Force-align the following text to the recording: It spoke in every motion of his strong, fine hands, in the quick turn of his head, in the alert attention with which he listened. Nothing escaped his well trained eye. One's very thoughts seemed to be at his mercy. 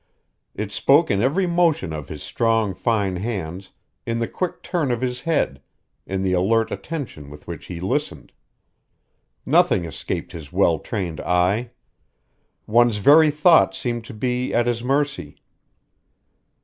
It 0.55 0.71
spoke 0.71 1.11
in 1.11 1.21
every 1.21 1.45
motion 1.45 1.93
of 1.93 2.09
his 2.09 2.23
strong, 2.23 2.73
fine 2.73 3.17
hands, 3.17 3.69
in 4.03 4.17
the 4.17 4.27
quick 4.27 4.63
turn 4.63 4.89
of 4.89 5.01
his 5.01 5.21
head, 5.21 5.61
in 6.07 6.23
the 6.23 6.33
alert 6.33 6.71
attention 6.71 7.29
with 7.29 7.45
which 7.45 7.67
he 7.67 7.79
listened. 7.79 8.31
Nothing 9.45 9.85
escaped 9.85 10.31
his 10.31 10.51
well 10.51 10.79
trained 10.79 11.21
eye. 11.21 11.69
One's 12.65 12.97
very 12.97 13.29
thoughts 13.29 13.77
seemed 13.77 14.03
to 14.05 14.13
be 14.15 14.51
at 14.55 14.65
his 14.65 14.83
mercy. 14.83 15.37